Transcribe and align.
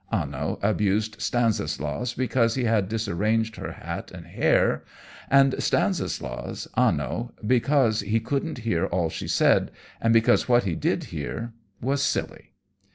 Anno 0.11 0.57
abused 0.63 1.21
Stanislaus, 1.21 2.15
because 2.15 2.55
he 2.55 2.63
had 2.63 2.89
disarranged 2.89 3.57
her 3.57 3.73
hat 3.73 4.09
and 4.09 4.25
hair, 4.25 4.83
and 5.29 5.53
Stanislaus, 5.61 6.67
Anno, 6.75 7.33
because 7.45 7.99
he 7.99 8.19
couldn't 8.19 8.57
hear 8.65 8.85
all 8.87 9.11
she 9.11 9.27
said, 9.27 9.69
and 10.01 10.11
because 10.11 10.49
what 10.49 10.63
he 10.63 10.73
did 10.73 11.03
hear 11.13 11.53
was 11.81 12.01
silly. 12.01 12.53